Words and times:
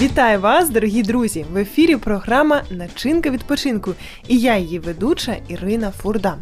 Вітаю 0.00 0.40
вас, 0.40 0.70
дорогі 0.70 1.02
друзі! 1.02 1.44
В 1.52 1.56
ефірі 1.56 1.96
програма 1.96 2.62
Начинка 2.70 3.30
відпочинку 3.30 3.94
і 4.28 4.38
я 4.38 4.56
її 4.56 4.78
ведуча 4.78 5.36
Ірина 5.48 5.90
Фурда. 5.90 6.36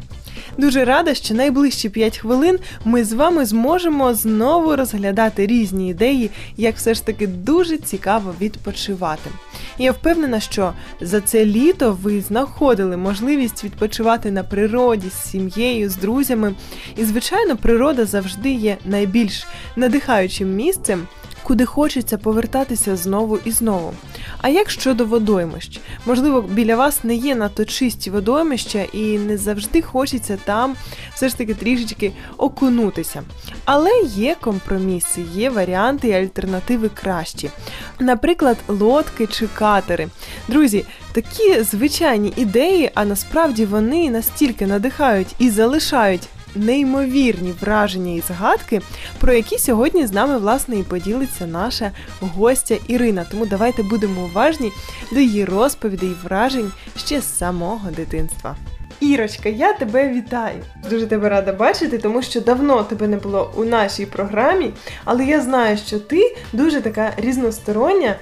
Дуже 0.59 0.85
рада, 0.85 1.15
що 1.15 1.35
найближчі 1.35 1.89
5 1.89 2.19
хвилин 2.19 2.59
ми 2.85 3.05
з 3.05 3.13
вами 3.13 3.45
зможемо 3.45 4.15
знову 4.15 4.77
розглядати 4.77 5.47
різні 5.47 5.91
ідеї, 5.91 6.31
як 6.57 6.77
все 6.77 6.95
ж 6.95 7.07
таки 7.07 7.27
дуже 7.27 7.79
цікаво 7.79 8.35
відпочивати. 8.41 9.31
Я 9.79 9.93
впевнена, 9.93 10.41
що 10.41 10.73
за 11.01 11.21
це 11.21 11.45
літо 11.45 11.99
ви 12.03 12.21
знаходили 12.21 12.97
можливість 12.97 13.65
відпочивати 13.65 14.31
на 14.31 14.43
природі 14.43 15.09
з 15.11 15.31
сім'єю, 15.31 15.91
з 15.91 15.97
друзями. 15.97 16.55
І, 16.97 17.05
звичайно, 17.05 17.57
природа 17.57 18.05
завжди 18.05 18.53
є 18.53 18.77
найбільш 18.85 19.47
надихаючим 19.77 20.55
місцем 20.55 21.07
куди 21.49 21.65
хочеться 21.65 22.19
повертатися 22.19 22.97
знову 22.97 23.39
і 23.45 23.51
знову. 23.51 23.95
А 24.41 24.49
як 24.49 24.71
щодо 24.71 25.05
водоймищ? 25.05 25.81
Можливо, 26.07 26.43
біля 26.43 26.77
вас 26.77 27.05
не 27.05 27.15
є 27.15 27.35
надто 27.35 27.65
чисті 27.65 28.11
водоймища 28.11 28.85
і 28.93 29.19
не 29.19 29.37
завжди 29.37 29.83
хочеться 29.83 30.39
там 30.45 30.77
все 31.15 31.29
ж 31.29 31.39
таки 31.39 31.55
трішечки 31.55 32.13
окунутися. 32.37 33.23
Але 33.65 33.91
є 34.03 34.37
компроміси, 34.41 35.25
є 35.35 35.51
варіанти 35.51 36.09
і 36.09 36.13
альтернативи 36.13 36.89
кращі. 36.89 37.51
Наприклад, 37.99 38.57
лодки 38.69 39.27
чи 39.27 39.47
катери. 39.47 40.09
Друзі, 40.49 40.85
такі 41.13 41.63
звичайні 41.63 42.33
ідеї, 42.37 42.91
а 42.95 43.05
насправді 43.05 43.67
вони 43.67 44.11
настільки 44.11 44.67
надихають 44.67 45.35
і 45.39 45.51
залишають 45.51 46.29
неймовірні 46.59 47.55
враження 47.61 48.13
і 48.13 48.21
згадки, 48.21 48.81
про 49.21 49.33
які 49.33 49.59
сьогодні 49.59 50.07
з 50.07 50.13
нами 50.13 50.39
власне 50.39 50.77
і 50.79 50.83
поділиться 50.83 51.47
наша 51.47 51.93
гостя 52.21 52.77
Ірина. 52.89 53.27
Тому 53.31 53.47
давайте 53.47 53.83
будемо 53.83 54.25
уважні 54.25 54.73
до 55.13 55.21
її 55.21 55.45
розповідей 55.45 56.09
і 56.09 56.27
вражень 56.27 56.73
ще 56.97 57.21
з 57.21 57.39
самого 57.39 57.91
дитинства. 57.91 58.57
Ірочка, 59.01 59.49
я 59.49 59.73
тебе 59.73 60.09
вітаю. 60.09 60.65
Дуже 60.91 61.07
тебе 61.07 61.29
рада 61.29 61.53
бачити, 61.53 61.99
тому 61.99 62.23
що 62.23 62.41
давно 62.41 62.83
тебе 62.83 63.09
не 63.09 63.17
було 63.17 63.53
у 63.57 63.65
нашій 63.65 64.07
програмі, 64.07 64.71
але 65.05 65.25
я 65.25 65.41
знаю, 65.41 65.77
що 65.77 65.99
ти 65.99 66.37
дуже 66.53 66.81
така 66.81 67.13
різностороння. 67.17 68.17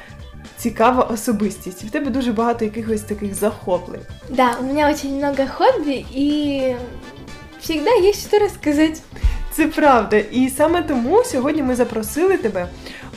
Цікава 0.59 1.03
особистість. 1.03 1.85
В 1.85 1.91
тебе 1.91 2.11
дуже 2.11 2.33
багато 2.33 2.65
якихось 2.65 3.01
таких 3.01 3.35
захоплень. 3.35 4.01
Да, 4.29 4.57
у 4.61 4.65
меня 4.65 4.91
очень 4.91 5.17
много 5.17 5.47
хобби, 5.47 6.05
и 6.17 6.77
всегда 7.67 7.91
есть 7.95 8.29
что 8.29 8.39
рассказать. 8.39 9.03
Це 9.53 9.69
правда. 9.69 10.17
І 10.17 10.49
саме 10.49 10.83
тому 10.83 11.25
сьогодні 11.25 11.63
ми 11.63 11.75
запросили 11.75 12.37
тебе 12.37 12.69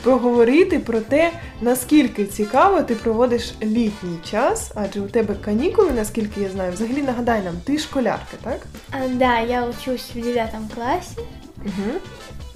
поговорити 0.02 0.78
про 0.78 1.00
те, 1.00 1.32
наскільки 1.60 2.24
цікаво 2.24 2.82
ти 2.82 2.94
проводиш 2.94 3.54
літній 3.62 4.18
час, 4.30 4.72
адже 4.74 5.00
у 5.00 5.08
тебе 5.08 5.34
канікули, 5.44 5.90
наскільки 5.90 6.40
я 6.40 6.48
знаю. 6.48 6.72
Взагалі 6.72 7.02
нагадай 7.02 7.42
нам, 7.42 7.54
ти 7.64 7.78
школярка, 7.78 8.36
так? 8.44 8.58
А, 8.90 9.08
да, 9.08 9.40
я 9.40 9.66
учусь 9.66 10.10
в 10.14 10.20
девятом 10.20 10.68
классе. 10.74 11.20
Угу. 11.58 12.00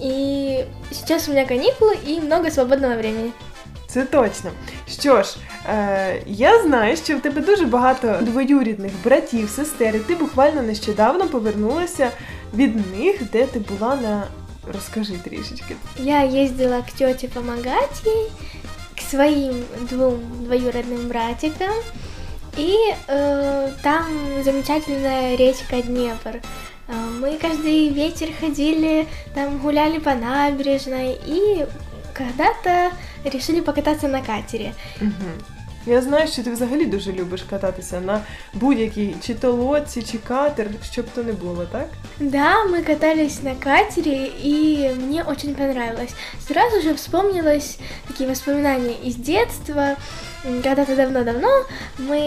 И 0.01 0.65
сейчас 0.91 1.29
у 1.29 1.31
меня 1.31 1.45
каникулы 1.45 1.95
и 2.07 2.19
много 2.21 2.51
свободного 2.51 2.95
времени. 2.95 3.31
Це 3.87 4.05
точно. 4.05 4.51
Що 4.88 5.22
ж, 5.22 5.36
е, 5.68 6.22
я 6.26 6.62
знаю, 6.62 6.96
що 6.96 7.16
в 7.16 7.20
тебе 7.20 7.40
дуже 7.40 7.64
багато 7.64 8.18
двоюрідних 8.20 8.92
братів, 9.04 9.50
сестер, 9.50 9.96
і 9.96 9.98
ти 9.98 10.14
буквально 10.14 10.62
нещодавно 10.62 11.28
повернулася 11.28 12.10
від 12.54 12.96
них, 12.98 13.30
де 13.32 13.46
ти 13.46 13.58
була 13.58 13.96
на. 13.96 14.22
Розкажи 14.74 15.12
трішечки. 15.24 15.76
Я 15.98 16.24
ездила 16.26 16.80
к 16.82 16.86
тете 16.98 17.28
помогать 17.28 18.02
ей, 18.06 18.28
к 18.94 19.02
своим 19.10 19.64
двум 19.90 20.20
двоюродным 20.44 21.08
братикам. 21.08 21.74
И 22.58 22.76
э, 23.08 23.70
там 23.82 24.04
замечательная 24.44 25.36
речка 25.36 25.82
Днепр. 25.82 26.40
Э, 26.88 26.92
Мы 27.20 27.38
каждый 27.38 27.88
вечер 27.88 28.28
ходили, 28.40 29.06
там 29.34 29.58
гуляли 29.58 29.98
по 29.98 30.14
набережной 30.14 31.18
и 31.26 31.66
когда-то 32.14 32.90
решили 33.24 33.60
покататься 33.60 34.08
на 34.08 34.20
катере. 34.22 34.72
Угу. 35.00 35.10
Я 35.86 36.02
знаю, 36.02 36.28
що 36.28 36.42
ти 36.42 36.50
взагалі 36.50 36.86
дуже 36.86 37.12
любиш 37.12 37.42
кататися 37.50 38.00
на 38.00 38.20
будь-якій 38.54 39.14
чи 39.26 39.34
то 39.34 39.52
лодці, 39.52 40.02
чи 40.02 40.18
катер, 40.18 40.66
щоб 40.92 41.06
то 41.14 41.22
не 41.22 41.32
було, 41.32 41.64
так? 41.72 41.88
Да, 42.18 42.64
мы 42.64 42.82
катались 42.82 43.42
на 43.42 43.54
катере, 43.54 44.30
и 44.44 44.90
мне 44.96 45.22
очень 45.22 45.54
понравилось. 45.54 46.14
Сразу 46.46 46.80
же 46.82 46.94
вспомнилось 46.94 47.78
такие 48.08 48.28
воспоминания 48.28 48.94
из 49.06 49.16
детства. 49.16 49.96
М, 50.46 50.62
Когда-то 50.62 50.96
давно-давно 50.96 51.48
мы 51.98 52.18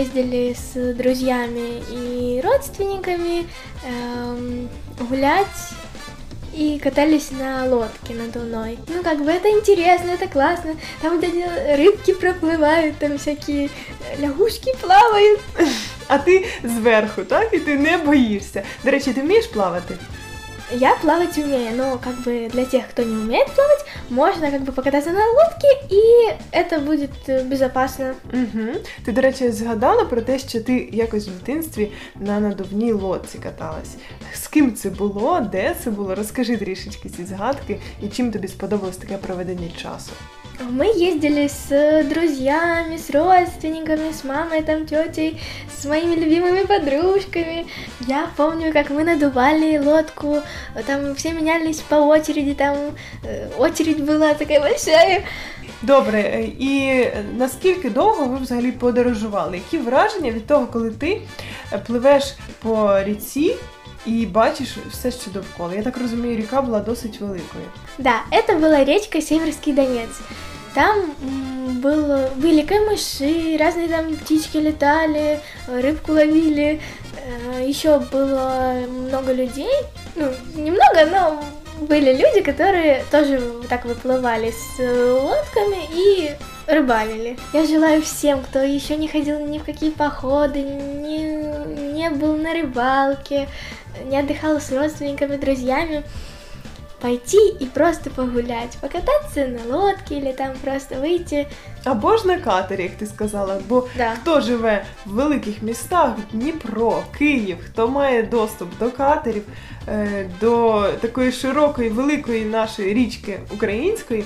ездили 0.00 0.54
с 0.54 0.94
друзьями 0.94 1.82
и 1.92 2.40
родственниками 2.44 3.46
эм, 3.86 4.68
гулять 5.10 5.46
и 6.56 6.78
катались 6.78 7.30
на 7.30 7.64
лодке 7.64 8.14
надувной. 8.14 8.78
Ну, 8.88 9.02
как 9.02 9.24
бы 9.24 9.30
это 9.30 9.48
интересно, 9.48 10.10
это 10.10 10.28
классно. 10.28 10.74
Там 11.00 11.16
вот 11.16 11.24
эти 11.24 11.44
рыбки 11.76 12.12
проплывают, 12.12 12.98
там 12.98 13.18
всякие 13.18 13.66
э, 13.66 14.20
лягушки 14.20 14.72
плавают. 14.80 15.40
А 16.08 16.18
ти 16.18 16.46
зверху, 16.64 17.24
так? 17.24 17.48
І 17.52 17.58
ти 17.58 17.78
не 17.78 17.98
боїшся. 17.98 18.62
До 18.84 18.90
речі, 18.90 19.12
ти 19.12 19.20
вмієш 19.20 19.46
плавати? 19.46 19.96
Я 20.70 20.96
плавать 20.96 21.36
умею, 21.36 21.76
но 21.76 21.98
как 21.98 22.14
бы 22.20 22.48
для 22.50 22.64
тех, 22.64 22.88
кто 22.88 23.02
не 23.02 23.14
умеет 23.14 23.50
плавать, 23.52 23.84
можно 24.08 24.50
как 24.50 24.62
бы 24.62 24.72
покататься 24.72 25.10
на 25.10 25.20
лодке, 25.26 25.68
и 25.90 26.34
это 26.50 26.80
будет 26.80 27.10
э, 27.26 27.44
безопасно. 27.44 28.14
Угу. 28.32 28.78
Ти, 29.04 29.12
до 29.12 29.20
речі, 29.20 29.50
згадала 29.50 30.04
про 30.04 30.22
те, 30.22 30.38
що 30.38 30.60
ти 30.60 30.88
якось 30.92 31.28
в 31.28 31.30
дитинстві 31.30 31.92
на 32.16 32.40
надувній 32.40 32.92
лодці 32.92 33.38
каталась. 33.38 33.96
З 34.34 34.48
ким 34.48 34.74
це 34.74 34.90
було? 34.90 35.40
Де 35.40 35.76
це 35.84 35.90
було? 35.90 36.14
Розкажи 36.14 36.56
трішечки 36.56 37.08
ці 37.08 37.24
згадки 37.24 37.80
і 38.02 38.08
чим 38.08 38.32
тобі 38.32 38.48
сподобалось 38.48 38.96
таке 38.96 39.16
проведення 39.16 39.68
часу. 39.82 40.12
Мы 40.60 40.86
ездили 40.86 41.48
с 41.48 42.04
друзьями, 42.04 42.96
с 42.96 43.10
родственниками, 43.10 44.12
с 44.12 44.22
мамой, 44.22 44.62
там, 44.62 44.86
тетей, 44.86 45.40
с 45.76 45.84
моими 45.84 46.14
любимыми 46.14 46.64
подружками. 46.66 47.66
Я 48.06 48.30
помню, 48.36 48.72
как 48.72 48.90
мы 48.90 49.04
надували 49.04 49.78
лодку, 49.78 50.38
там 50.86 51.14
все 51.14 51.32
менялись 51.32 51.80
по 51.80 51.96
очереди, 51.96 52.54
там 52.54 52.76
э, 53.24 53.48
очередь 53.58 54.00
была 54.00 54.34
такая 54.34 54.60
большая. 54.60 55.24
Добре, 55.82 56.20
е, 56.20 56.42
і 56.58 57.06
наскільки 57.36 57.90
довго 57.90 58.26
ви 58.26 58.36
взагалі 58.36 58.72
подорожували? 58.72 59.56
Які 59.56 59.78
враження 59.78 60.30
від 60.30 60.46
того, 60.46 60.66
коли 60.66 60.90
ти 60.90 61.20
е, 61.72 61.78
пливеш 61.78 62.36
по 62.62 63.02
ріці 63.02 63.56
і 64.06 64.26
бачиш 64.26 64.76
все, 64.90 65.10
що 65.10 65.30
довкола? 65.30 65.74
Я 65.74 65.82
так 65.82 65.98
розумію, 65.98 66.36
ріка 66.36 66.62
була 66.62 66.80
досить 66.80 67.20
великою. 67.20 67.64
Да, 67.98 68.22
это 68.30 68.58
была 68.58 68.84
речка 68.84 69.20
Северский 69.20 69.72
Донец. 69.72 70.10
Там 70.77 71.15
м, 71.23 71.81
был, 71.81 72.27
были 72.35 72.61
камыши, 72.61 73.57
разные 73.59 73.87
там 73.87 74.15
птички 74.15 74.57
летали, 74.57 75.39
рыбку 75.67 76.11
ловили. 76.11 76.79
Э, 77.55 77.65
Еще 77.67 77.97
было 77.97 78.73
много 78.87 79.31
людей. 79.33 79.73
Ну, 80.15 80.31
немного, 80.55 81.03
но 81.11 81.43
были 81.87 82.11
люди, 82.11 82.41
которые 82.43 83.03
тоже 83.09 83.41
так 83.67 83.85
выплывали 83.85 84.51
с 84.51 84.79
э, 84.79 85.11
лодками 85.13 85.79
и 85.95 86.35
рыбалили. 86.67 87.39
Я 87.53 87.65
желаю 87.65 88.03
всем, 88.03 88.43
кто 88.43 88.59
еще 88.59 88.97
не 88.97 89.07
ходил 89.07 89.39
ни 89.47 89.57
в 89.57 89.63
какие 89.63 89.89
походы, 89.89 90.61
не, 90.61 91.41
не 91.93 92.11
был 92.11 92.35
на 92.37 92.53
рыбалке, 92.53 93.49
не 94.05 94.19
отдыхал 94.19 94.61
с 94.61 94.71
родственниками, 94.71 95.37
друзьями, 95.37 96.03
пойти 97.01 97.37
и 97.61 97.65
просто 97.65 98.09
погулять, 98.09 98.77
покататься 98.81 99.47
на 99.47 99.75
лодке 99.77 100.15
или 100.17 100.33
там 100.33 100.53
просто 100.63 100.95
выйти. 100.95 101.45
Або 101.83 102.17
ж 102.17 102.27
на 102.27 102.37
катері, 102.37 102.83
як 102.83 102.91
ти 102.91 103.05
сказала. 103.05 103.61
Бо 103.69 103.87
Да. 103.97 104.11
хто 104.21 104.41
живе 104.41 104.85
в 105.05 105.09
великих 105.11 105.61
містах, 105.61 106.11
Дніпро, 106.31 107.03
Київ, 107.17 107.57
хто 107.65 107.87
має 107.87 108.23
доступ 108.23 108.77
до 108.79 108.91
катерів, 108.91 109.43
е, 109.87 110.29
до 110.41 110.83
такої 111.01 111.31
широкої, 111.31 111.89
великої 111.89 112.45
нашої 112.45 112.93
річки 112.93 113.39
української, 113.53 114.23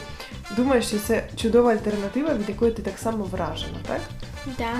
думаю, 0.57 0.81
що 0.81 0.97
це 0.99 1.23
чудова 1.35 1.71
альтернатива, 1.71 2.33
від 2.33 2.49
якої 2.49 2.71
ти 2.71 2.81
так 2.81 2.97
само 2.99 3.23
вражена, 3.23 3.77
так? 3.87 4.01
Да. 4.57 4.71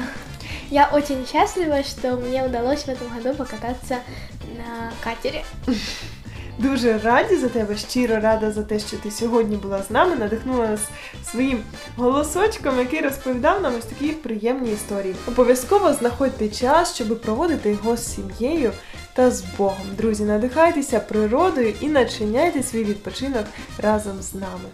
Я 0.70 0.90
очень 0.94 1.26
счастлива, 1.26 1.84
что 1.84 2.18
мне 2.18 2.44
удалось 2.46 2.88
в 2.88 2.90
этом 2.90 3.10
году 3.16 3.36
покататься 3.36 3.98
на 4.58 4.92
катере. 5.04 5.42
Дуже 6.62 6.98
раді 6.98 7.36
за 7.36 7.50
тебе, 7.50 7.78
щиро 7.78 8.20
рада 8.20 8.52
за 8.52 8.64
те, 8.64 8.80
що 8.80 8.98
ти 8.98 9.12
сьогодні 9.12 9.56
була 9.56 9.84
з 9.84 9.92
нами, 9.92 10.16
надихнула 10.16 10.68
нас 10.68 10.80
своїм 11.32 11.64
голосочком, 11.96 12.80
який 12.80 13.02
розповідав 13.02 13.62
нам 13.62 13.74
ось 13.80 13.86
такі 13.86 14.12
приємні 14.12 14.72
історії. 14.72 15.16
Обов'язково 15.28 15.94
знаходьте 15.94 16.50
час, 16.50 16.96
щоб 16.96 17.22
проводити 17.22 17.70
його 17.70 17.98
з 17.98 18.16
сім'єю 18.16 18.72
та 19.14 19.32
з 19.32 19.44
Богом. 19.58 19.86
Друзі, 19.98 20.24
надихайтеся 20.24 21.00
природою 21.00 21.74
і 21.82 21.88
начиняйте 21.88 22.64
свій 22.64 22.84
відпочинок 22.84 23.46
разом 23.78 24.22
з 24.22 24.34
нами. 24.34 24.70